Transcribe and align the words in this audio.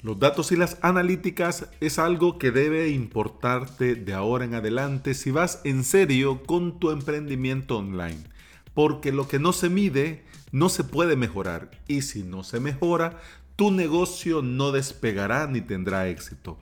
Los 0.00 0.20
datos 0.20 0.52
y 0.52 0.56
las 0.56 0.78
analíticas 0.82 1.68
es 1.80 1.98
algo 1.98 2.38
que 2.38 2.52
debe 2.52 2.90
importarte 2.90 3.96
de 3.96 4.14
ahora 4.14 4.44
en 4.44 4.54
adelante 4.54 5.12
si 5.14 5.32
vas 5.32 5.60
en 5.64 5.82
serio 5.82 6.44
con 6.44 6.78
tu 6.78 6.92
emprendimiento 6.92 7.78
online. 7.78 8.22
Porque 8.74 9.10
lo 9.10 9.26
que 9.26 9.40
no 9.40 9.52
se 9.52 9.68
mide 9.68 10.22
no 10.52 10.68
se 10.68 10.84
puede 10.84 11.16
mejorar 11.16 11.72
y 11.88 12.02
si 12.02 12.22
no 12.22 12.44
se 12.44 12.60
mejora, 12.60 13.20
tu 13.56 13.72
negocio 13.72 14.40
no 14.40 14.70
despegará 14.70 15.48
ni 15.48 15.60
tendrá 15.60 16.08
éxito. 16.08 16.58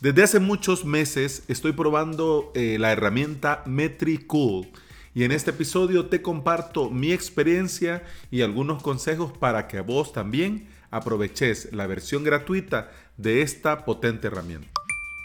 Desde 0.00 0.22
hace 0.22 0.40
muchos 0.40 0.86
meses 0.86 1.42
estoy 1.48 1.72
probando 1.72 2.52
eh, 2.54 2.78
la 2.80 2.90
herramienta 2.92 3.62
Metricool 3.66 4.66
y 5.14 5.24
en 5.24 5.32
este 5.32 5.50
episodio 5.50 6.06
te 6.06 6.22
comparto 6.22 6.88
mi 6.88 7.12
experiencia 7.12 8.02
y 8.30 8.40
algunos 8.40 8.82
consejos 8.82 9.30
para 9.36 9.68
que 9.68 9.80
vos 9.80 10.14
también 10.14 10.68
aproveches 10.90 11.72
la 11.72 11.86
versión 11.86 12.24
gratuita 12.24 12.90
de 13.16 13.42
esta 13.42 13.84
potente 13.84 14.28
herramienta. 14.28 14.70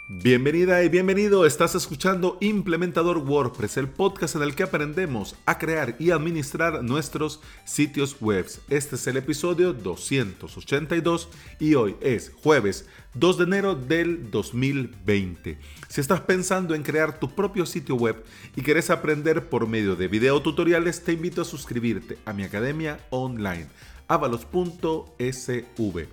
Bienvenida 0.09 0.84
y 0.84 0.89
bienvenido, 0.89 1.45
estás 1.45 1.76
escuchando 1.76 2.38
Implementador 2.41 3.20
WordPress, 3.20 3.77
el 3.77 3.88
podcast 3.88 4.36
en 4.36 4.41
el 4.41 4.53
que 4.53 4.63
aprendemos 4.63 5.36
a 5.45 5.58
crear 5.58 5.95
y 5.98 6.12
administrar 6.12 6.84
nuestros 6.84 7.39
sitios 7.63 8.17
web. 8.20 8.45
Este 8.70 8.95
es 8.95 9.08
el 9.08 9.16
episodio 9.16 9.72
282 9.72 11.30
y 11.59 11.75
hoy 11.75 11.95
es 12.02 12.34
jueves 12.44 12.86
2 13.14 13.38
de 13.38 13.44
enero 13.45 13.75
del 13.75 14.30
2020. 14.30 15.58
Si 15.88 16.02
estás 16.02 16.20
pensando 16.20 16.75
en 16.75 16.84
crear 16.84 17.17
tu 17.17 17.34
propio 17.34 17.66
sitio 17.66 17.95
web 17.95 18.25
y 18.58 18.61
quieres 18.61 18.89
aprender 18.89 19.48
por 19.48 19.67
medio 19.67 19.95
de 19.95 20.09
videotutoriales, 20.09 21.02
te 21.05 21.14
invito 21.14 21.41
a 21.41 21.45
suscribirte 21.45 22.17
a 22.25 22.34
mi 22.34 22.44
academia 22.44 23.00
online 23.09 23.70
avalos.sv. 24.07 26.07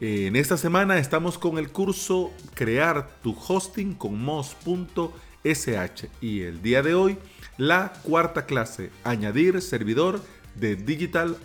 En 0.00 0.34
esta 0.34 0.56
semana 0.56 0.98
estamos 0.98 1.38
con 1.38 1.58
el 1.58 1.70
curso 1.70 2.32
Crear 2.54 3.08
tu 3.22 3.36
hosting 3.46 3.94
con 3.94 4.20
mos.sh 4.20 6.08
y 6.20 6.42
el 6.42 6.60
día 6.60 6.82
de 6.82 6.94
hoy 6.94 7.18
la 7.56 7.92
cuarta 8.02 8.46
clase, 8.46 8.90
añadir 9.04 9.62
servidor 9.62 10.20
de 10.56 10.76
Digital 10.76 11.36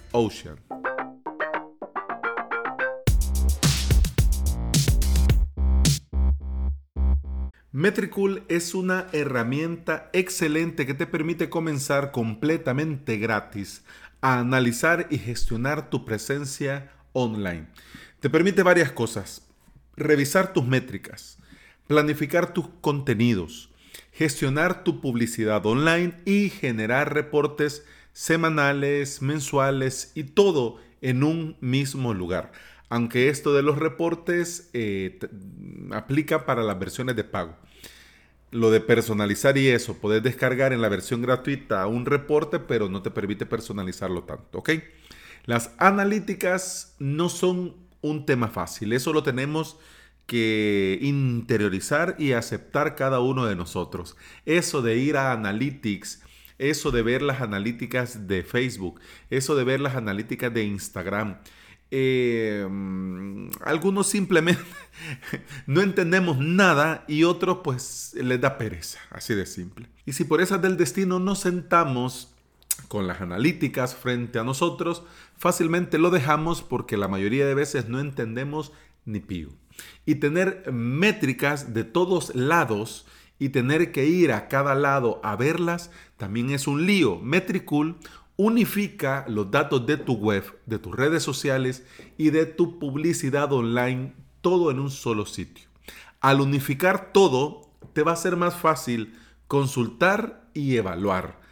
Metricool 7.78 8.42
es 8.48 8.74
una 8.74 9.06
herramienta 9.12 10.10
excelente 10.12 10.88
que 10.88 10.96
te 10.96 11.06
permite 11.06 11.48
comenzar 11.48 12.12
completamente 12.12 13.20
gratis 13.20 13.84
a 14.20 14.40
analizar 14.40 15.06
y 15.12 15.20
gestionar 15.20 15.92
tu 15.92 16.04
presencia 16.04 16.92
online. 17.14 17.68
Te 18.20 18.32
permite 18.32 18.64
varias 18.64 18.92
cosas. 18.92 19.48
Revisar 19.96 20.54
tus 20.54 20.66
métricas, 20.66 21.38
planificar 21.86 22.52
tus 22.52 22.68
contenidos, 22.82 23.70
gestionar 24.12 24.84
tu 24.84 25.00
publicidad 25.00 25.64
online 25.64 26.16
y 26.26 26.50
generar 26.50 27.14
reportes 27.14 27.86
semanales, 28.12 29.22
mensuales 29.22 30.14
y 30.16 30.24
todo 30.24 30.80
en 31.02 31.22
un 31.22 31.58
mismo 31.62 32.16
lugar. 32.16 32.52
Aunque 32.90 33.30
esto 33.30 33.54
de 33.54 33.62
los 33.62 33.78
reportes 33.78 34.72
eh, 34.74 35.20
aplica 35.92 36.48
para 36.48 36.64
las 36.64 36.80
versiones 36.80 37.16
de 37.16 37.24
pago. 37.24 37.56
Lo 38.52 38.72
de 38.72 38.80
personalizar 38.80 39.58
y 39.58 39.68
eso, 39.68 39.98
puedes 39.98 40.24
descargar 40.24 40.72
en 40.72 40.82
la 40.82 40.90
versión 40.90 41.22
gratuita 41.22 41.86
un 41.88 42.06
reporte, 42.06 42.60
pero 42.60 42.88
no 42.88 43.02
te 43.02 43.12
permite 43.12 43.46
personalizarlo 43.46 44.24
tanto, 44.24 44.60
¿ok? 44.60 44.70
Las 45.46 45.72
analíticas 45.78 46.96
no 47.00 47.30
son 47.30 47.76
un 48.02 48.26
tema 48.26 48.48
fácil. 48.48 48.94
Eso 48.94 49.14
lo 49.14 49.24
tenemos 49.24 49.78
que 50.26 51.00
interiorizar 51.02 52.16
y 52.20 52.34
aceptar 52.34 52.96
cada 52.96 53.20
uno 53.20 53.46
de 53.46 53.56
nosotros. 53.56 54.18
Eso 54.46 54.82
de 54.82 54.98
ir 54.98 55.18
a 55.18 55.32
Analytics, 55.32 56.22
eso 56.58 56.92
de 56.92 57.02
ver 57.02 57.22
las 57.22 57.42
analíticas 57.42 58.28
de 58.28 58.44
Facebook, 58.44 59.00
eso 59.30 59.56
de 59.56 59.64
ver 59.64 59.80
las 59.80 59.96
analíticas 59.96 60.54
de 60.54 60.64
Instagram. 60.64 61.38
Eh, 61.90 62.68
algunos 63.62 64.08
simplemente 64.08 64.62
no 65.68 65.82
entendemos 65.82 66.38
nada 66.38 67.06
y 67.08 67.24
otros 67.24 67.60
pues 67.64 68.16
les 68.22 68.42
da 68.42 68.58
pereza, 68.58 69.00
así 69.10 69.34
de 69.36 69.46
simple. 69.46 69.88
Y 70.06 70.14
si 70.14 70.24
por 70.24 70.42
esas 70.42 70.62
del 70.62 70.78
destino 70.78 71.20
nos 71.20 71.40
sentamos 71.40 72.34
con 72.88 73.08
las 73.08 73.22
analíticas 73.22 73.96
frente 73.96 74.40
a 74.40 74.44
nosotros, 74.44 75.04
fácilmente 75.38 75.98
lo 75.98 76.10
dejamos 76.10 76.62
porque 76.62 76.98
la 76.98 77.08
mayoría 77.08 77.46
de 77.46 77.56
veces 77.56 77.88
no 77.90 78.00
entendemos 78.00 78.72
ni 79.06 79.20
pío. 79.20 79.50
Y 80.06 80.16
tener 80.16 80.72
métricas 80.72 81.74
de 81.74 81.84
todos 81.84 82.36
lados 82.36 83.06
y 83.40 83.50
tener 83.50 83.92
que 83.92 84.06
ir 84.06 84.32
a 84.32 84.48
cada 84.48 84.76
lado 84.76 85.20
a 85.24 85.36
verlas 85.36 85.92
también 86.18 86.50
es 86.50 86.68
un 86.68 86.86
lío. 86.86 87.20
Metricool 87.20 87.98
unifica 88.38 89.26
los 89.28 89.52
datos 89.52 89.86
de 89.86 89.98
tu 89.98 90.14
web, 90.14 90.44
de 90.66 90.80
tus 90.80 90.96
redes 90.96 91.24
sociales 91.24 91.84
y 92.18 92.30
de 92.30 92.46
tu 92.46 92.80
publicidad 92.80 93.52
online, 93.52 94.14
todo 94.42 94.72
en 94.72 94.80
un 94.80 94.92
solo 94.92 95.26
sitio. 95.26 95.68
Al 96.22 96.40
unificar 96.40 97.12
todo, 97.12 97.70
te 97.94 98.04
va 98.04 98.14
a 98.14 98.16
ser 98.16 98.38
más 98.38 98.56
fácil 98.56 99.16
consultar 99.48 100.50
y 100.54 100.78
evaluar 100.78 101.48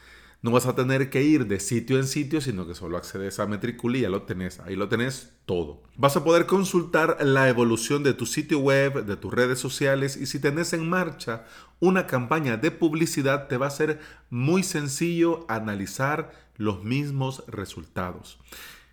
no 0.46 0.52
vas 0.52 0.68
a 0.68 0.76
tener 0.76 1.10
que 1.10 1.24
ir 1.24 1.48
de 1.48 1.60
sitio 1.60 1.98
en 1.98 2.06
sitio, 2.06 2.40
sino 2.40 2.68
que 2.68 2.76
solo 2.76 2.98
accedes 2.98 3.40
a 3.40 3.48
Metricool 3.48 3.96
y 3.96 4.02
ya 4.02 4.10
lo 4.10 4.22
tenés. 4.22 4.60
Ahí 4.60 4.76
lo 4.76 4.88
tenés 4.88 5.32
todo. 5.48 5.82
Vas 5.96 6.16
a 6.18 6.24
poder 6.24 6.46
consultar 6.46 7.18
la 7.22 7.50
evolución 7.50 8.04
de 8.04 8.14
tu 8.14 8.28
sitio 8.28 8.60
web, 8.60 9.06
de 9.06 9.18
tus 9.18 9.34
redes 9.34 9.58
sociales 9.58 10.16
y 10.16 10.28
si 10.28 10.38
tenés 10.38 10.74
en 10.74 10.88
marcha 10.88 11.46
una 11.80 12.06
campaña 12.06 12.58
de 12.58 12.70
publicidad, 12.70 13.48
te 13.48 13.58
va 13.58 13.66
a 13.66 13.72
ser 13.72 14.00
muy 14.30 14.62
sencillo 14.62 15.48
analizar 15.50 16.32
los 16.58 16.84
mismos 16.84 17.44
resultados. 17.48 18.40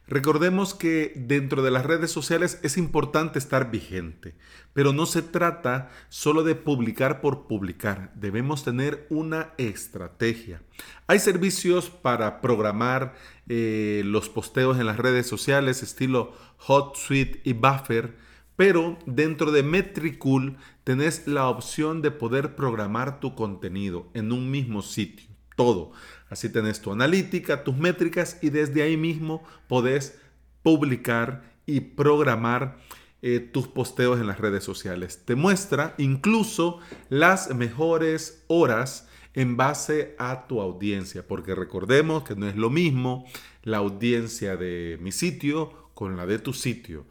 Recordemos 0.09 0.75
que 0.75 1.13
dentro 1.15 1.63
de 1.63 1.71
las 1.71 1.87
redes 1.87 2.11
sociales 2.11 2.59
es 2.63 2.77
importante 2.77 3.39
estar 3.39 3.71
vigente, 3.71 4.35
pero 4.75 4.93
no 4.93 5.07
se 5.07 5.23
trata 5.23 5.91
solo 6.09 6.43
de 6.43 6.55
publicar 6.55 7.21
por 7.21 7.47
publicar, 7.47 8.13
debemos 8.15 8.65
tener 8.65 9.07
una 9.11 9.55
estrategia. 9.59 10.61
Hay 11.07 11.19
servicios 11.19 11.89
para 11.89 12.41
programar 12.41 13.15
eh, 13.49 14.03
los 14.05 14.29
posteos 14.29 14.79
en 14.79 14.87
las 14.87 14.99
redes 14.99 15.27
sociales 15.27 15.83
estilo 15.83 16.35
HotSuite 16.59 17.41
y 17.45 17.53
Buffer, 17.53 18.17
pero 18.57 18.99
dentro 19.07 19.51
de 19.51 19.63
Metricool 19.63 20.57
tenés 20.85 21.27
la 21.27 21.49
opción 21.49 22.03
de 22.03 22.11
poder 22.11 22.55
programar 22.55 23.21
tu 23.21 23.35
contenido 23.35 24.11
en 24.15 24.33
un 24.33 24.51
mismo 24.51 24.83
sitio, 24.83 25.29
todo. 25.63 25.93
Así 26.29 26.49
tenés 26.49 26.81
tu 26.81 26.91
analítica, 26.91 27.63
tus 27.63 27.77
métricas 27.77 28.39
y 28.43 28.51
desde 28.51 28.83
ahí 28.83 28.97
mismo 28.97 29.45
podés 29.69 30.19
publicar 30.63 31.43
y 31.67 31.81
programar 31.81 32.79
eh, 33.23 33.39
tus 33.39 33.69
posteos 33.69 34.19
en 34.19 34.27
las 34.27 34.41
redes 34.41 34.65
sociales. 34.65 35.23
Te 35.25 35.37
muestra 35.37 35.95
incluso 35.99 36.81
las 37.11 37.55
mejores 37.55 38.45
horas 38.49 39.09
en 39.35 39.57
base 39.57 40.17
a 40.19 40.49
tu 40.49 40.61
audiencia, 40.61 41.27
porque 41.27 41.55
recordemos 41.55 42.25
que 42.25 42.35
no 42.35 42.49
es 42.49 42.57
lo 42.57 42.71
mismo 42.71 43.25
la 43.63 43.79
audiencia 43.79 44.57
de 44.57 44.99
mi 45.01 45.13
sitio 45.13 45.91
con 45.95 46.17
la 46.17 46.27
de 46.27 46.41
tu 46.41 46.53
sitio. 46.53 47.07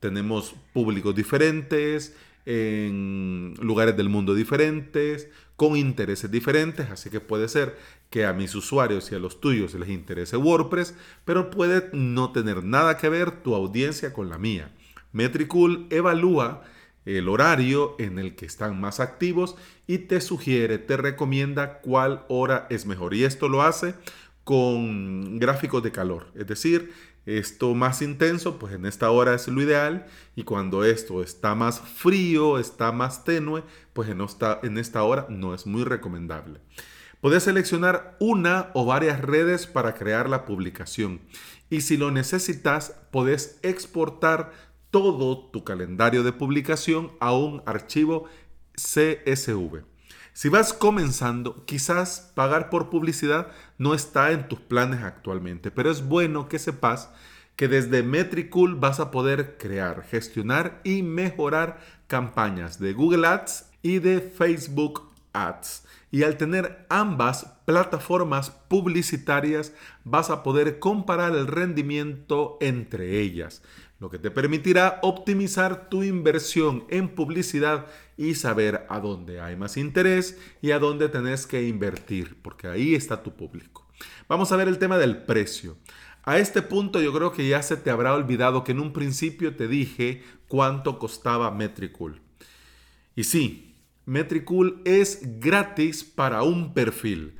Tenemos 0.00 0.54
públicos 0.74 1.14
diferentes, 1.14 2.14
en 2.46 3.54
lugares 3.60 3.96
del 3.96 4.10
mundo 4.10 4.34
diferentes, 4.34 5.30
con 5.56 5.76
intereses 5.76 6.30
diferentes, 6.30 6.90
así 6.90 7.10
que 7.10 7.20
puede 7.20 7.48
ser 7.48 7.76
que 8.10 8.26
a 8.26 8.32
mis 8.32 8.54
usuarios 8.54 9.10
y 9.10 9.14
a 9.14 9.18
los 9.18 9.40
tuyos 9.40 9.74
les 9.74 9.88
interese 9.88 10.36
WordPress, 10.36 10.94
pero 11.24 11.50
puede 11.50 11.90
no 11.92 12.32
tener 12.32 12.64
nada 12.64 12.96
que 12.96 13.08
ver 13.08 13.42
tu 13.42 13.54
audiencia 13.54 14.12
con 14.12 14.28
la 14.28 14.38
mía. 14.38 14.70
Metricool 15.12 15.86
evalúa 15.90 16.62
el 17.04 17.28
horario 17.28 17.94
en 17.98 18.18
el 18.18 18.34
que 18.34 18.46
están 18.46 18.80
más 18.80 18.98
activos 18.98 19.56
y 19.86 19.98
te 19.98 20.20
sugiere, 20.20 20.78
te 20.78 20.96
recomienda 20.96 21.80
cuál 21.80 22.24
hora 22.28 22.66
es 22.70 22.86
mejor. 22.86 23.14
Y 23.14 23.24
esto 23.24 23.48
lo 23.48 23.62
hace 23.62 23.94
con 24.42 25.38
gráficos 25.38 25.82
de 25.82 25.92
calor, 25.92 26.26
es 26.34 26.46
decir, 26.46 26.92
esto 27.26 27.74
más 27.74 28.02
intenso, 28.02 28.58
pues 28.58 28.74
en 28.74 28.86
esta 28.86 29.10
hora 29.10 29.34
es 29.34 29.48
lo 29.48 29.62
ideal. 29.62 30.06
Y 30.36 30.44
cuando 30.44 30.84
esto 30.84 31.22
está 31.22 31.54
más 31.54 31.80
frío, 31.80 32.58
está 32.58 32.92
más 32.92 33.24
tenue, 33.24 33.62
pues 33.92 34.08
en 34.08 34.20
esta, 34.20 34.60
en 34.62 34.78
esta 34.78 35.02
hora 35.02 35.26
no 35.28 35.54
es 35.54 35.66
muy 35.66 35.84
recomendable. 35.84 36.60
Puedes 37.20 37.44
seleccionar 37.44 38.16
una 38.20 38.70
o 38.74 38.84
varias 38.84 39.22
redes 39.22 39.66
para 39.66 39.94
crear 39.94 40.28
la 40.28 40.44
publicación. 40.44 41.22
Y 41.70 41.80
si 41.80 41.96
lo 41.96 42.10
necesitas, 42.10 43.00
puedes 43.10 43.58
exportar 43.62 44.52
todo 44.90 45.50
tu 45.50 45.64
calendario 45.64 46.22
de 46.22 46.32
publicación 46.32 47.12
a 47.20 47.32
un 47.32 47.62
archivo 47.66 48.26
CSV. 48.74 49.93
Si 50.36 50.48
vas 50.48 50.72
comenzando, 50.72 51.64
quizás 51.64 52.32
pagar 52.34 52.68
por 52.68 52.90
publicidad 52.90 53.52
no 53.78 53.94
está 53.94 54.32
en 54.32 54.48
tus 54.48 54.58
planes 54.58 55.04
actualmente, 55.04 55.70
pero 55.70 55.92
es 55.92 56.04
bueno 56.04 56.48
que 56.48 56.58
sepas 56.58 57.08
que 57.54 57.68
desde 57.68 58.02
Metricool 58.02 58.74
vas 58.74 58.98
a 58.98 59.12
poder 59.12 59.56
crear, 59.58 60.02
gestionar 60.02 60.80
y 60.82 61.04
mejorar 61.04 61.78
campañas 62.08 62.80
de 62.80 62.94
Google 62.94 63.28
Ads 63.28 63.70
y 63.80 64.00
de 64.00 64.20
Facebook 64.20 65.08
Ads. 65.34 65.84
Y 66.10 66.24
al 66.24 66.36
tener 66.36 66.84
ambas 66.88 67.46
plataformas 67.64 68.50
publicitarias 68.50 69.72
vas 70.02 70.30
a 70.30 70.42
poder 70.42 70.80
comparar 70.80 71.36
el 71.36 71.46
rendimiento 71.46 72.58
entre 72.60 73.20
ellas, 73.20 73.62
lo 74.04 74.10
que 74.10 74.18
te 74.18 74.30
permitirá 74.30 74.98
optimizar 75.00 75.88
tu 75.88 76.02
inversión 76.02 76.84
en 76.90 77.08
publicidad 77.08 77.86
y 78.18 78.34
saber 78.34 78.84
a 78.90 79.00
dónde 79.00 79.40
hay 79.40 79.56
más 79.56 79.78
interés 79.78 80.38
y 80.60 80.72
a 80.72 80.78
dónde 80.78 81.08
tenés 81.08 81.46
que 81.46 81.66
invertir, 81.66 82.36
porque 82.42 82.68
ahí 82.68 82.94
está 82.94 83.22
tu 83.22 83.34
público. 83.34 83.88
Vamos 84.28 84.52
a 84.52 84.56
ver 84.56 84.68
el 84.68 84.76
tema 84.76 84.98
del 84.98 85.22
precio. 85.22 85.78
A 86.22 86.38
este 86.38 86.60
punto 86.60 87.00
yo 87.00 87.14
creo 87.14 87.32
que 87.32 87.48
ya 87.48 87.62
se 87.62 87.78
te 87.78 87.88
habrá 87.88 88.12
olvidado 88.12 88.62
que 88.62 88.72
en 88.72 88.80
un 88.80 88.92
principio 88.92 89.56
te 89.56 89.68
dije 89.68 90.22
cuánto 90.48 90.98
costaba 90.98 91.50
Metricool. 91.50 92.20
Y 93.16 93.24
sí, 93.24 93.74
Metricool 94.04 94.82
es 94.84 95.40
gratis 95.40 96.04
para 96.04 96.42
un 96.42 96.74
perfil. 96.74 97.38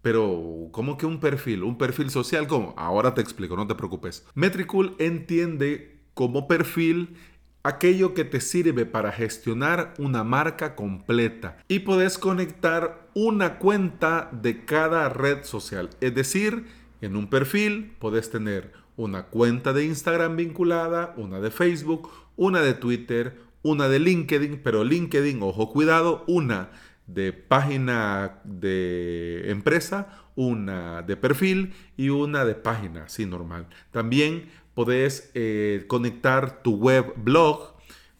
Pero, 0.00 0.68
¿cómo 0.72 0.96
que 0.96 1.04
un 1.04 1.20
perfil? 1.20 1.64
¿Un 1.64 1.76
perfil 1.76 2.08
social? 2.08 2.46
¿Cómo? 2.46 2.72
Ahora 2.78 3.12
te 3.12 3.20
explico, 3.20 3.56
no 3.56 3.66
te 3.66 3.74
preocupes. 3.74 4.26
Metricool 4.34 4.96
entiende 4.98 5.97
como 6.18 6.48
perfil 6.48 7.14
aquello 7.62 8.12
que 8.12 8.24
te 8.24 8.40
sirve 8.40 8.86
para 8.86 9.12
gestionar 9.12 9.94
una 9.98 10.24
marca 10.24 10.74
completa 10.74 11.58
y 11.68 11.78
puedes 11.78 12.18
conectar 12.18 13.08
una 13.14 13.60
cuenta 13.60 14.28
de 14.32 14.64
cada 14.64 15.08
red 15.10 15.44
social. 15.44 15.90
Es 16.00 16.16
decir, 16.16 16.66
en 17.02 17.14
un 17.14 17.28
perfil 17.28 17.92
puedes 18.00 18.32
tener 18.32 18.72
una 18.96 19.26
cuenta 19.26 19.72
de 19.72 19.84
Instagram 19.84 20.34
vinculada, 20.34 21.14
una 21.16 21.38
de 21.38 21.52
Facebook, 21.52 22.10
una 22.34 22.62
de 22.62 22.74
Twitter, 22.74 23.38
una 23.62 23.88
de 23.88 24.00
LinkedIn, 24.00 24.62
pero 24.64 24.82
LinkedIn, 24.82 25.40
ojo 25.40 25.70
cuidado, 25.70 26.24
una 26.26 26.70
de 27.06 27.32
página 27.32 28.40
de 28.42 29.52
empresa, 29.52 30.28
una 30.38 31.02
de 31.02 31.16
perfil 31.16 31.74
y 31.96 32.10
una 32.10 32.44
de 32.44 32.54
página, 32.54 33.04
así 33.04 33.26
normal. 33.26 33.66
También 33.90 34.48
puedes 34.78 35.32
eh, 35.34 35.86
conectar 35.88 36.62
tu 36.62 36.76
web 36.76 37.12
blog, 37.16 37.74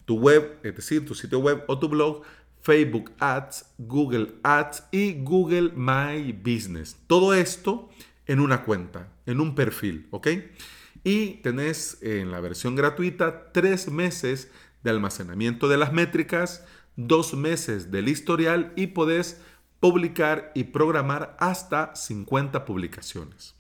tu 0.07 0.19
web, 0.19 0.59
es 0.65 0.75
decir, 0.75 1.07
tu 1.07 1.15
sitio 1.15 1.39
web 1.39 1.63
o 1.69 1.79
tu 1.79 1.89
blog, 1.89 2.23
Facebook 2.63 3.13
Ads, 3.21 3.65
Google 3.79 4.35
Ads 4.43 4.83
y 4.91 5.23
Google 5.23 5.71
My 5.77 6.33
Business. 6.33 6.97
Todo 7.07 7.33
esto 7.33 7.91
en 8.27 8.41
una 8.41 8.65
cuenta, 8.65 9.07
en 9.25 9.41
un 9.41 9.55
perfil, 9.55 10.09
¿ok? 10.11 10.27
Y 11.05 11.35
tenés 11.43 12.03
en 12.03 12.33
la 12.33 12.41
versión 12.41 12.75
gratuita 12.75 13.53
tres 13.53 13.89
meses 13.89 14.51
de 14.83 14.91
almacenamiento 14.91 15.69
de 15.69 15.77
las 15.77 15.93
métricas, 15.93 16.67
dos 16.97 17.35
meses 17.35 17.93
del 17.93 18.09
historial 18.09 18.73
y 18.75 18.89
podés 18.89 19.41
publicar 19.79 20.51
y 20.57 20.65
programar 20.65 21.37
hasta 21.39 21.95
50 21.95 22.65
publicaciones. 22.65 23.58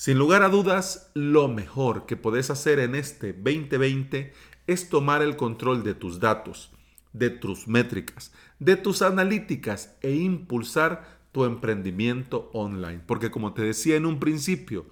Sin 0.00 0.16
lugar 0.16 0.42
a 0.42 0.48
dudas, 0.48 1.10
lo 1.12 1.46
mejor 1.46 2.06
que 2.06 2.16
podés 2.16 2.48
hacer 2.48 2.78
en 2.78 2.94
este 2.94 3.34
2020 3.34 4.32
es 4.66 4.88
tomar 4.88 5.20
el 5.20 5.36
control 5.36 5.82
de 5.82 5.92
tus 5.92 6.20
datos, 6.20 6.72
de 7.12 7.28
tus 7.28 7.68
métricas, 7.68 8.32
de 8.58 8.76
tus 8.76 9.02
analíticas 9.02 9.98
e 10.00 10.14
impulsar 10.14 11.18
tu 11.32 11.44
emprendimiento 11.44 12.48
online. 12.54 13.02
Porque 13.04 13.30
como 13.30 13.52
te 13.52 13.60
decía 13.60 13.96
en 13.96 14.06
un 14.06 14.20
principio, 14.20 14.86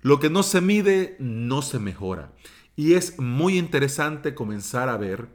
lo 0.00 0.18
que 0.18 0.30
no 0.30 0.42
se 0.42 0.62
mide 0.62 1.16
no 1.18 1.60
se 1.60 1.78
mejora. 1.78 2.32
Y 2.74 2.94
es 2.94 3.18
muy 3.18 3.58
interesante 3.58 4.34
comenzar 4.34 4.88
a 4.88 4.96
ver 4.96 5.28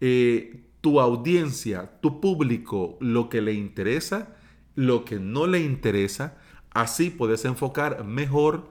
eh, 0.00 0.64
tu 0.80 0.98
audiencia, 0.98 2.00
tu 2.00 2.20
público, 2.20 2.98
lo 3.00 3.28
que 3.28 3.42
le 3.42 3.52
interesa, 3.52 4.36
lo 4.74 5.04
que 5.04 5.20
no 5.20 5.46
le 5.46 5.60
interesa. 5.60 6.36
Así 6.74 7.10
puedes 7.10 7.44
enfocar 7.44 8.04
mejor 8.04 8.68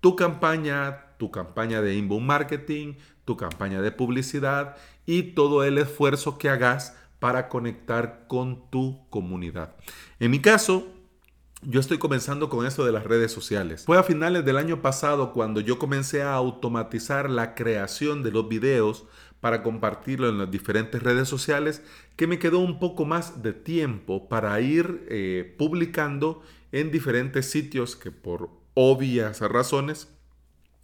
tu 0.00 0.16
campaña, 0.16 1.06
tu 1.18 1.30
campaña 1.30 1.80
de 1.80 1.94
inbound 1.96 2.26
marketing, 2.26 2.94
tu 3.24 3.36
campaña 3.36 3.80
de 3.80 3.92
publicidad 3.92 4.76
y 5.06 5.34
todo 5.34 5.64
el 5.64 5.78
esfuerzo 5.78 6.38
que 6.38 6.48
hagas 6.48 6.96
para 7.18 7.48
conectar 7.48 8.26
con 8.28 8.70
tu 8.70 9.08
comunidad. 9.08 9.74
En 10.18 10.30
mi 10.30 10.40
caso, 10.40 10.86
yo 11.62 11.80
estoy 11.80 11.96
comenzando 11.98 12.50
con 12.50 12.66
esto 12.66 12.84
de 12.84 12.92
las 12.92 13.04
redes 13.04 13.32
sociales. 13.32 13.84
Fue 13.86 13.96
a 13.96 14.02
finales 14.02 14.44
del 14.44 14.58
año 14.58 14.82
pasado 14.82 15.32
cuando 15.32 15.60
yo 15.60 15.78
comencé 15.78 16.22
a 16.22 16.34
automatizar 16.34 17.30
la 17.30 17.54
creación 17.54 18.22
de 18.22 18.30
los 18.30 18.48
videos 18.48 19.06
para 19.40 19.62
compartirlo 19.62 20.28
en 20.28 20.38
las 20.38 20.50
diferentes 20.50 21.02
redes 21.02 21.28
sociales 21.28 21.82
que 22.16 22.26
me 22.26 22.38
quedó 22.38 22.58
un 22.58 22.78
poco 22.78 23.04
más 23.04 23.42
de 23.42 23.52
tiempo 23.52 24.28
para 24.28 24.60
ir 24.60 25.06
eh, 25.08 25.54
publicando 25.58 26.42
en 26.74 26.90
diferentes 26.90 27.48
sitios 27.48 27.94
que 27.94 28.10
por 28.10 28.50
obvias 28.74 29.40
razones 29.40 30.08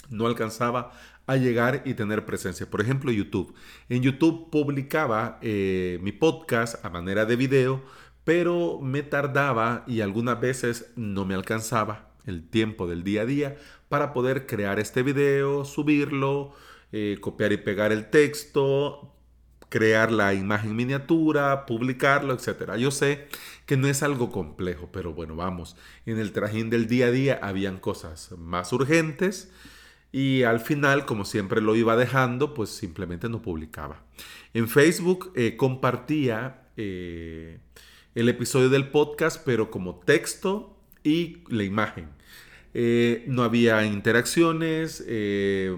no 0.09 0.29
alcanzaba 0.29 0.93
a 1.27 1.37
llegar 1.37 1.83
y 1.85 1.95
tener 1.95 2.25
presencia. 2.25 2.71
Por 2.71 2.81
ejemplo, 2.81 3.11
YouTube. 3.11 3.53
En 3.89 4.01
YouTube 4.01 4.51
publicaba 4.51 5.41
eh, 5.43 5.99
mi 6.01 6.13
podcast 6.13 6.85
a 6.85 6.91
manera 6.91 7.27
de 7.27 7.35
video, 7.35 7.83
pero 8.23 8.79
me 8.81 9.03
tardaba 9.03 9.83
y 9.89 10.01
algunas 10.01 10.41
veces 10.41 10.93
no 10.95 11.25
me 11.25 11.35
alcanzaba 11.35 12.13
el 12.25 12.49
tiempo 12.49 12.87
del 12.87 13.03
día 13.03 13.23
a 13.23 13.27
día 13.27 13.57
para 13.89 14.13
poder 14.13 14.47
crear 14.47 14.79
este 14.79 15.03
video, 15.03 15.65
subirlo, 15.65 16.53
eh, 16.93 17.19
copiar 17.21 17.51
y 17.51 17.57
pegar 17.57 17.91
el 17.91 18.11
texto, 18.11 19.13
crear 19.71 20.13
la 20.13 20.35
imagen 20.35 20.77
miniatura, 20.77 21.65
publicarlo, 21.65 22.35
etc. 22.35 22.75
Yo 22.77 22.91
sé 22.91 23.29
que 23.65 23.79
no 23.79 23.89
es 23.89 24.03
algo 24.03 24.31
complejo, 24.31 24.91
pero 24.93 25.15
bueno, 25.15 25.37
vamos, 25.37 25.77
en 26.05 26.19
el 26.19 26.33
trajín 26.33 26.69
del 26.69 26.89
día 26.89 27.07
a 27.07 27.11
día 27.11 27.39
habían 27.41 27.79
cosas 27.79 28.33
más 28.37 28.73
urgentes 28.73 29.51
y 30.13 30.43
al 30.43 30.61
final, 30.61 31.07
como 31.07 31.25
siempre 31.25 31.61
lo 31.61 31.77
iba 31.77 31.97
dejando, 31.97 32.53
pues 32.53 32.71
simplemente 32.71 33.29
no 33.29 33.43
publicaba. 33.43 34.03
En 34.55 34.69
Facebook 34.69 35.33
eh, 35.37 35.57
compartía 35.57 36.63
eh, 36.77 37.59
el 38.17 38.29
episodio 38.29 38.69
del 38.71 38.89
podcast, 38.89 39.43
pero 39.45 39.71
como 39.71 40.01
texto 40.01 40.77
y 41.05 41.45
la 41.49 41.63
imagen. 41.63 42.09
Eh, 42.75 43.25
no 43.29 43.45
había 43.45 43.85
interacciones, 43.85 45.05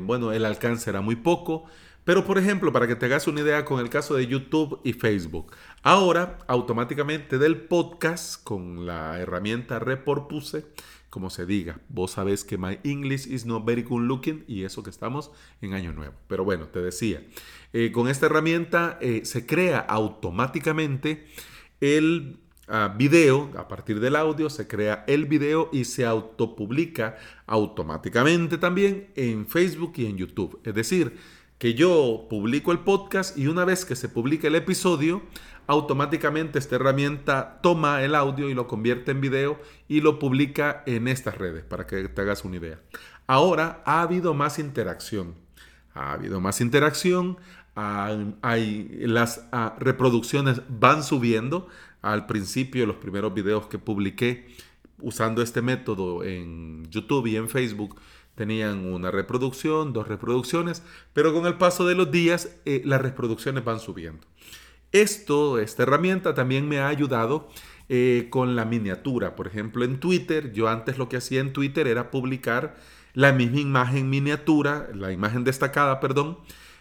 bueno, 0.00 0.32
el 0.32 0.44
alcance 0.46 0.88
era 0.88 1.02
muy 1.02 1.16
poco. 1.16 1.66
Pero 2.04 2.24
por 2.24 2.36
ejemplo, 2.36 2.72
para 2.72 2.88
que 2.88 2.96
te 2.96 3.06
hagas 3.06 3.28
una 3.28 3.42
idea 3.42 3.64
con 3.64 3.78
el 3.78 3.88
caso 3.88 4.14
de 4.14 4.26
YouTube 4.26 4.80
y 4.82 4.92
Facebook, 4.92 5.52
ahora 5.82 6.38
automáticamente 6.48 7.38
del 7.38 7.56
podcast 7.56 8.42
con 8.42 8.86
la 8.86 9.20
herramienta 9.20 9.78
Reporpuse, 9.78 10.66
como 11.10 11.30
se 11.30 11.46
diga. 11.46 11.78
Vos 11.88 12.12
sabés 12.12 12.42
que 12.42 12.58
my 12.58 12.80
English 12.82 13.28
is 13.28 13.46
not 13.46 13.64
very 13.64 13.82
good 13.82 14.02
looking 14.02 14.44
y 14.48 14.64
eso 14.64 14.82
que 14.82 14.90
estamos 14.90 15.30
en 15.60 15.74
año 15.74 15.92
nuevo. 15.92 16.14
Pero 16.26 16.42
bueno, 16.42 16.68
te 16.68 16.80
decía, 16.80 17.22
eh, 17.72 17.92
con 17.92 18.08
esta 18.08 18.26
herramienta 18.26 18.98
eh, 19.00 19.20
se 19.24 19.46
crea 19.46 19.78
automáticamente 19.78 21.28
el 21.80 22.40
ah, 22.66 22.94
video, 22.96 23.50
a 23.56 23.68
partir 23.68 24.00
del 24.00 24.16
audio 24.16 24.50
se 24.50 24.66
crea 24.66 25.04
el 25.06 25.26
video 25.26 25.68
y 25.72 25.84
se 25.84 26.04
autopublica 26.04 27.16
automáticamente 27.46 28.58
también 28.58 29.10
en 29.14 29.46
Facebook 29.46 29.92
y 29.96 30.06
en 30.06 30.16
YouTube. 30.16 30.60
Es 30.64 30.74
decir, 30.74 31.18
que 31.62 31.74
yo 31.74 32.26
publico 32.28 32.72
el 32.72 32.80
podcast 32.80 33.38
y 33.38 33.46
una 33.46 33.64
vez 33.64 33.84
que 33.84 33.94
se 33.94 34.08
publica 34.08 34.48
el 34.48 34.56
episodio, 34.56 35.22
automáticamente 35.68 36.58
esta 36.58 36.74
herramienta 36.74 37.60
toma 37.62 38.02
el 38.02 38.16
audio 38.16 38.50
y 38.50 38.54
lo 38.54 38.66
convierte 38.66 39.12
en 39.12 39.20
video 39.20 39.60
y 39.86 40.00
lo 40.00 40.18
publica 40.18 40.82
en 40.86 41.06
estas 41.06 41.38
redes, 41.38 41.62
para 41.62 41.86
que 41.86 42.08
te 42.08 42.20
hagas 42.20 42.44
una 42.44 42.56
idea. 42.56 42.80
Ahora 43.28 43.80
ha 43.86 44.02
habido 44.02 44.34
más 44.34 44.58
interacción. 44.58 45.36
Ha 45.94 46.14
habido 46.14 46.40
más 46.40 46.60
interacción, 46.60 47.38
las 47.76 49.46
ah, 49.52 49.76
reproducciones 49.78 50.62
van 50.68 51.04
subiendo. 51.04 51.68
Al 52.00 52.26
principio, 52.26 52.86
los 52.86 52.96
primeros 52.96 53.34
videos 53.34 53.68
que 53.68 53.78
publiqué 53.78 54.48
usando 54.98 55.42
este 55.42 55.62
método 55.62 56.24
en 56.24 56.90
YouTube 56.90 57.28
y 57.28 57.36
en 57.36 57.48
Facebook 57.48 58.00
tenían 58.34 58.86
una 58.92 59.10
reproducción, 59.10 59.92
dos 59.92 60.08
reproducciones, 60.08 60.82
pero 61.12 61.32
con 61.32 61.46
el 61.46 61.58
paso 61.58 61.86
de 61.86 61.94
los 61.94 62.10
días 62.10 62.56
eh, 62.64 62.82
las 62.84 63.00
reproducciones 63.00 63.64
van 63.64 63.80
subiendo. 63.80 64.26
Esto, 64.92 65.58
esta 65.58 65.84
herramienta 65.84 66.34
también 66.34 66.68
me 66.68 66.78
ha 66.78 66.88
ayudado 66.88 67.48
eh, 67.88 68.28
con 68.30 68.56
la 68.56 68.64
miniatura. 68.64 69.36
Por 69.36 69.46
ejemplo, 69.46 69.84
en 69.84 70.00
Twitter, 70.00 70.52
yo 70.52 70.68
antes 70.68 70.98
lo 70.98 71.08
que 71.08 71.16
hacía 71.16 71.40
en 71.40 71.52
Twitter 71.52 71.86
era 71.86 72.10
publicar 72.10 72.76
la 73.14 73.32
misma 73.32 73.60
imagen 73.60 74.08
miniatura, 74.08 74.88
la 74.94 75.12
imagen 75.12 75.44
destacada, 75.44 76.00
perdón, 76.00 76.38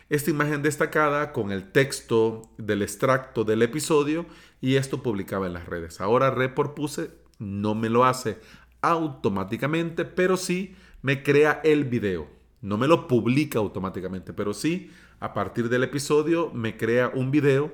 esta 0.09 0.29
imagen 0.29 0.61
destacada 0.61 1.31
con 1.31 1.51
el 1.51 1.71
texto 1.71 2.41
del 2.57 2.81
extracto 2.81 3.45
del 3.45 3.61
episodio 3.61 4.25
y 4.59 4.75
esto 4.75 5.01
publicaba 5.01 5.47
en 5.47 5.53
las 5.53 5.65
redes. 5.65 6.01
Ahora 6.01 6.31
Reporpuse 6.31 7.11
no 7.39 7.75
me 7.75 7.89
lo 7.89 8.03
hace 8.03 8.39
automáticamente, 8.81 10.03
pero 10.03 10.35
sí 10.35 10.75
me 11.01 11.23
crea 11.23 11.61
el 11.63 11.85
video. 11.85 12.27
no 12.61 12.77
me 12.77 12.87
lo 12.87 13.07
publica 13.07 13.57
automáticamente, 13.57 14.33
pero 14.33 14.53
sí 14.53 14.91
a 15.19 15.33
partir 15.33 15.67
del 15.67 15.83
episodio 15.83 16.51
me 16.53 16.77
crea 16.77 17.11
un 17.13 17.31
video 17.31 17.73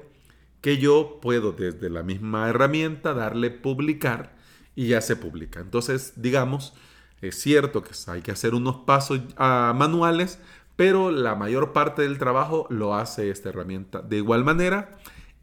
que 0.62 0.78
yo 0.78 1.20
puedo 1.22 1.52
desde 1.52 1.90
la 1.90 2.04
misma 2.04 2.50
herramienta 2.50 3.14
darle 3.14 3.52
publicar 3.52 4.36
y 4.76 4.88
ya 4.88 5.02
se 5.02 5.18
publica. 5.18 5.60
Entonces, 5.60 6.14
digamos, 6.16 6.74
es 7.22 7.36
cierto 7.36 7.84
que 7.84 7.92
hay 8.08 8.22
que 8.22 8.32
hacer 8.32 8.56
unos 8.56 8.78
pasos 8.78 9.20
ah, 9.36 9.74
manuales, 9.76 10.40
pero 10.78 11.12
la 11.12 11.36
mayor 11.36 11.74
parte 11.74 12.04
del 12.04 12.18
trabajo 12.18 12.66
lo 12.70 12.96
hace 12.96 13.30
esta 13.30 13.50
herramienta. 13.50 14.02
De 14.02 14.18
igual 14.18 14.46
manera, 14.46 14.98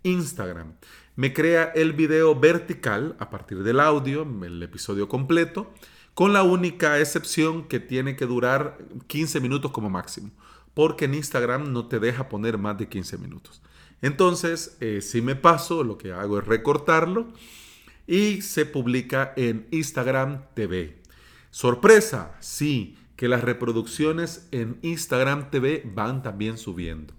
Instagram 0.05 0.75
me 1.17 1.33
crea 1.33 1.73
el 1.75 1.93
video 1.93 2.35
vertical 2.39 3.17
a 3.19 3.31
partir 3.31 3.63
del 3.63 3.81
audio, 3.81 4.27
el 4.43 4.63
episodio 4.63 5.09
completo, 5.09 5.73
con 6.15 6.33
la 6.33 6.43
única 6.43 6.99
excepción 7.01 7.65
que 7.69 7.81
tiene 7.81 8.17
que 8.17 8.27
durar 8.27 8.79
15 9.09 9.41
minutos 9.41 9.73
como 9.73 9.91
máximo, 9.91 10.31
porque 10.73 11.05
en 11.05 11.15
Instagram 11.15 11.73
no 11.73 11.87
te 11.87 11.99
deja 11.99 12.29
poner 12.29 12.57
más 12.59 12.79
de 12.79 12.89
15 12.89 13.19
minutos. 13.19 13.63
Entonces, 14.01 14.77
eh, 14.81 15.01
si 15.01 15.23
me 15.23 15.35
paso, 15.35 15.83
lo 15.83 15.99
que 15.99 16.13
hago 16.13 16.39
es 16.39 16.47
recortarlo 16.47 17.33
y 18.07 18.43
se 18.43 18.67
publica 18.67 19.33
en 19.37 19.67
Instagram 19.71 20.43
TV. 20.55 21.01
Sorpresa, 21.51 22.37
sí, 22.41 22.97
que 23.17 23.29
las 23.29 23.43
reproducciones 23.43 24.49
en 24.51 24.79
Instagram 24.83 25.51
TV 25.51 25.83
van 25.95 26.23
también 26.23 26.59
subiendo. 26.59 27.15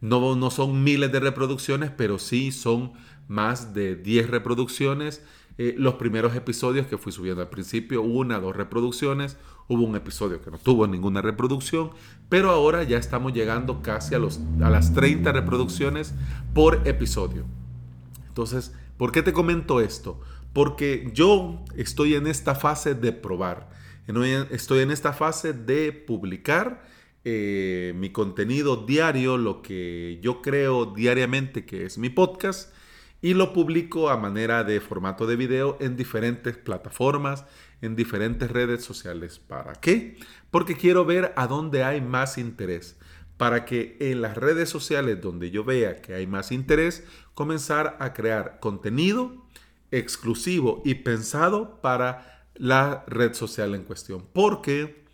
No, 0.00 0.36
no 0.36 0.50
son 0.50 0.84
miles 0.84 1.10
de 1.10 1.20
reproducciones, 1.20 1.90
pero 1.90 2.18
sí 2.18 2.52
son 2.52 2.92
más 3.26 3.74
de 3.74 3.96
10 3.96 4.30
reproducciones. 4.30 5.22
Eh, 5.60 5.74
los 5.76 5.94
primeros 5.94 6.36
episodios 6.36 6.86
que 6.86 6.98
fui 6.98 7.10
subiendo 7.10 7.42
al 7.42 7.48
principio, 7.48 8.00
una, 8.02 8.38
dos 8.38 8.54
reproducciones. 8.54 9.36
Hubo 9.66 9.82
un 9.82 9.96
episodio 9.96 10.40
que 10.40 10.52
no 10.52 10.58
tuvo 10.58 10.86
ninguna 10.86 11.20
reproducción, 11.20 11.90
pero 12.28 12.50
ahora 12.50 12.84
ya 12.84 12.96
estamos 12.96 13.32
llegando 13.32 13.82
casi 13.82 14.14
a, 14.14 14.20
los, 14.20 14.40
a 14.62 14.70
las 14.70 14.94
30 14.94 15.32
reproducciones 15.32 16.14
por 16.54 16.86
episodio. 16.86 17.44
Entonces, 18.28 18.72
¿por 18.96 19.10
qué 19.10 19.22
te 19.22 19.32
comento 19.32 19.80
esto? 19.80 20.20
Porque 20.52 21.10
yo 21.12 21.64
estoy 21.76 22.14
en 22.14 22.28
esta 22.28 22.54
fase 22.54 22.94
de 22.94 23.12
probar. 23.12 23.68
Estoy 24.50 24.80
en 24.80 24.90
esta 24.90 25.12
fase 25.12 25.52
de 25.52 25.92
publicar 25.92 26.86
eh, 27.24 27.92
mi 27.96 28.10
contenido 28.10 28.86
diario, 28.86 29.36
lo 29.36 29.60
que 29.60 30.18
yo 30.22 30.40
creo 30.40 30.86
diariamente 30.86 31.66
que 31.66 31.84
es 31.84 31.98
mi 31.98 32.08
podcast, 32.08 32.72
y 33.20 33.34
lo 33.34 33.52
publico 33.52 34.10
a 34.10 34.16
manera 34.16 34.64
de 34.64 34.80
formato 34.80 35.26
de 35.26 35.36
video 35.36 35.76
en 35.80 35.96
diferentes 35.96 36.56
plataformas, 36.56 37.44
en 37.80 37.96
diferentes 37.96 38.50
redes 38.50 38.84
sociales. 38.84 39.38
¿Para 39.38 39.74
qué? 39.74 40.16
Porque 40.50 40.76
quiero 40.76 41.04
ver 41.04 41.32
a 41.36 41.46
dónde 41.46 41.82
hay 41.82 42.00
más 42.00 42.38
interés. 42.38 42.98
Para 43.36 43.64
que 43.64 43.96
en 44.00 44.20
las 44.20 44.36
redes 44.36 44.68
sociales 44.68 45.20
donde 45.20 45.50
yo 45.50 45.64
vea 45.64 46.00
que 46.02 46.14
hay 46.14 46.26
más 46.26 46.50
interés, 46.50 47.04
comenzar 47.34 47.96
a 48.00 48.12
crear 48.12 48.58
contenido 48.60 49.46
exclusivo 49.90 50.82
y 50.84 50.96
pensado 50.96 51.80
para 51.80 52.46
la 52.54 53.04
red 53.06 53.34
social 53.34 53.74
en 53.74 53.84
cuestión. 53.84 54.26
Porque 54.32 55.04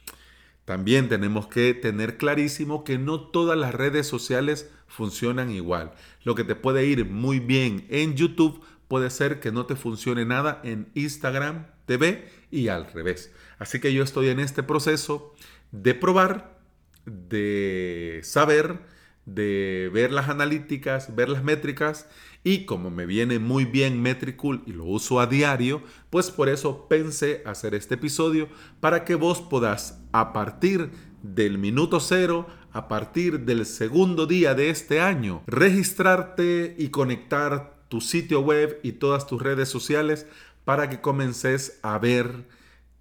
también 0.65 1.09
tenemos 1.09 1.47
que 1.47 1.75
tener 1.75 2.17
clarísimo 2.17 2.85
que 2.85 2.99
no 2.99 3.21
todas 3.21 3.59
las 3.59 3.75
redes 3.75 4.07
sociales 4.07 4.71
funcionan 4.87 5.51
igual. 5.51 5.93
Lo 6.23 6.35
que 6.35 6.45
te 6.45 6.55
puede 6.55 6.87
ir 6.87 7.05
muy 7.05 7.39
bien 7.39 7.87
en 7.91 8.15
YouTube 8.15 8.65
puede 8.89 9.11
ser 9.11 9.41
que 9.41 9.53
no 9.53 9.67
te 9.67 9.77
funcione 9.77 10.25
nada 10.25 10.61
en 10.65 10.89
Instagram 10.95 11.67
TV 11.87 12.29
y 12.51 12.69
al 12.69 12.91
revés. 12.91 13.33
Así 13.59 13.81
que 13.81 13.93
yo 13.93 14.03
estoy 14.03 14.29
en 14.29 14.41
este 14.41 14.63
proceso 14.63 15.35
de 15.71 15.95
probar, 15.95 16.59
de 17.05 18.21
saber, 18.23 18.79
de 19.27 19.91
ver 19.93 20.13
las 20.13 20.29
analíticas, 20.29 21.15
ver 21.15 21.29
las 21.29 21.45
métricas 21.45 22.09
y 22.45 22.67
como 22.67 22.91
me 22.91 23.07
viene 23.07 23.39
muy 23.39 23.65
bien 23.65 24.03
Metricool 24.03 24.63
y 24.67 24.73
lo 24.73 24.85
uso 24.85 25.19
a 25.19 25.27
diario, 25.27 25.83
pues 26.11 26.31
por 26.31 26.51
eso 26.51 26.87
pensé 26.89 27.43
hacer 27.47 27.75
este 27.75 27.95
episodio 27.95 28.49
para 28.81 29.05
que 29.05 29.15
vos 29.15 29.41
puedas 29.41 30.03
a 30.13 30.35
partir 30.35 30.91
del 31.23 31.57
minuto 31.57 32.01
cero, 32.01 32.47
a 32.71 32.87
partir 32.87 33.41
del 33.41 33.65
segundo 33.65 34.27
día 34.27 34.55
de 34.55 34.69
este 34.69 35.01
año, 35.01 35.43
registrarte 35.47 36.77
y 36.79 36.89
conectar 36.91 37.79
tu 37.89 38.03
sitio 38.03 38.41
web 38.41 38.79
y 38.83 38.93
todas 38.93 39.27
tus 39.27 39.41
redes 39.41 39.71
sociales 39.71 40.27
para 40.67 40.91
que 40.91 41.01
comences 41.01 41.81
a 41.83 41.99
ver 41.99 42.47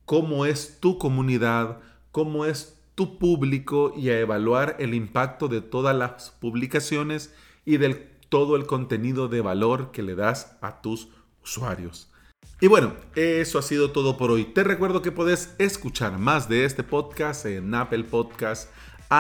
cómo 0.06 0.46
es 0.46 0.80
tu 0.80 0.98
comunidad, 0.98 1.80
cómo 2.12 2.46
es 2.46 2.80
tu 2.96 3.18
público 3.18 3.94
y 3.98 4.10
a 4.10 4.20
evaluar 4.20 4.78
el 4.80 4.94
impacto 4.94 5.50
de 5.50 5.60
todas 5.60 5.96
las 5.96 6.32
publicaciones 6.32 7.34
y 7.66 7.78
del 7.78 8.13
todo 8.34 8.56
el 8.56 8.66
contenido 8.66 9.28
de 9.28 9.42
valor 9.42 9.92
que 9.92 10.02
le 10.02 10.16
das 10.16 10.58
a 10.60 10.82
tus 10.82 11.08
usuarios. 11.44 12.10
Y 12.60 12.66
bueno, 12.66 12.96
eso 13.14 13.60
ha 13.60 13.62
sido 13.62 13.92
todo 13.92 14.18
por 14.18 14.32
hoy. 14.32 14.44
Te 14.44 14.64
recuerdo 14.64 15.04
que 15.04 15.12
puedes 15.12 15.54
escuchar 15.60 16.18
más 16.18 16.50
de 16.50 16.66
este 16.66 16.82
podcast 16.82 17.46
en 17.46 17.76
Apple 17.76 18.06
Podcasts, 18.06 18.72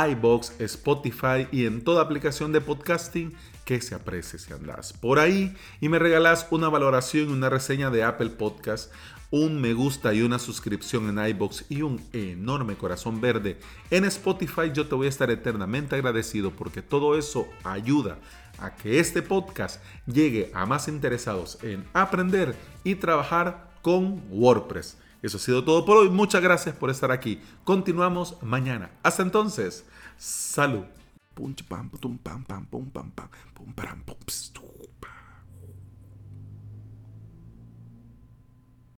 iBox, 0.09 0.59
Spotify 0.61 1.47
y 1.51 1.67
en 1.67 1.83
toda 1.83 2.01
aplicación 2.01 2.51
de 2.53 2.61
podcasting 2.61 3.35
que 3.65 3.81
se 3.81 3.93
aprecie 3.93 4.39
si 4.39 4.51
andas 4.51 4.93
por 4.93 5.19
ahí 5.19 5.55
y 5.79 5.89
me 5.89 5.99
regalas 5.99 6.47
una 6.49 6.67
valoración 6.67 7.29
y 7.29 7.33
una 7.33 7.51
reseña 7.51 7.91
de 7.91 8.03
Apple 8.03 8.31
Podcast, 8.31 8.91
un 9.29 9.61
me 9.61 9.73
gusta 9.73 10.15
y 10.15 10.23
una 10.23 10.39
suscripción 10.39 11.07
en 11.07 11.23
iBox 11.23 11.65
y 11.69 11.83
un 11.83 12.01
enorme 12.13 12.77
corazón 12.77 13.21
verde 13.21 13.59
en 13.91 14.05
Spotify, 14.05 14.71
yo 14.73 14.87
te 14.87 14.95
voy 14.95 15.05
a 15.05 15.09
estar 15.09 15.29
eternamente 15.29 15.95
agradecido 15.95 16.49
porque 16.49 16.81
todo 16.81 17.15
eso 17.15 17.47
ayuda 17.63 18.17
a 18.63 18.75
que 18.75 18.99
este 18.99 19.21
podcast 19.21 19.83
llegue 20.05 20.51
a 20.53 20.65
más 20.65 20.87
interesados 20.87 21.57
en 21.61 21.85
aprender 21.93 22.55
y 22.83 22.95
trabajar 22.95 23.69
con 23.81 24.23
WordPress. 24.29 24.97
Eso 25.21 25.37
ha 25.37 25.39
sido 25.39 25.63
todo 25.63 25.85
por 25.85 25.97
hoy. 25.97 26.09
Muchas 26.09 26.41
gracias 26.41 26.75
por 26.75 26.89
estar 26.89 27.11
aquí. 27.11 27.41
Continuamos 27.63 28.37
mañana. 28.41 28.89
Hasta 29.03 29.23
entonces, 29.23 29.85
salud. 30.17 30.83